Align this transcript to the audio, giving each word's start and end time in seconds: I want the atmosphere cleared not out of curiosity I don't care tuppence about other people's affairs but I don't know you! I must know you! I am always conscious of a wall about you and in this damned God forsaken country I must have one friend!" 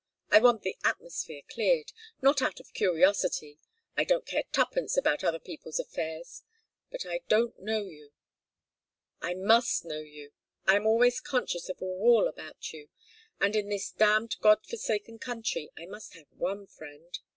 I 0.31 0.39
want 0.39 0.63
the 0.63 0.75
atmosphere 0.83 1.43
cleared 1.47 1.91
not 2.23 2.41
out 2.41 2.59
of 2.59 2.73
curiosity 2.73 3.59
I 3.95 4.03
don't 4.03 4.25
care 4.25 4.41
tuppence 4.51 4.97
about 4.97 5.23
other 5.23 5.37
people's 5.39 5.77
affairs 5.77 6.41
but 6.89 7.05
I 7.05 7.19
don't 7.27 7.59
know 7.59 7.83
you! 7.85 8.11
I 9.21 9.35
must 9.35 9.85
know 9.85 9.99
you! 9.99 10.31
I 10.65 10.75
am 10.75 10.87
always 10.87 11.19
conscious 11.21 11.69
of 11.69 11.79
a 11.83 11.85
wall 11.85 12.27
about 12.27 12.73
you 12.73 12.89
and 13.39 13.55
in 13.55 13.69
this 13.69 13.91
damned 13.91 14.37
God 14.41 14.65
forsaken 14.65 15.19
country 15.19 15.69
I 15.77 15.85
must 15.85 16.15
have 16.15 16.31
one 16.31 16.65
friend!" 16.65 17.19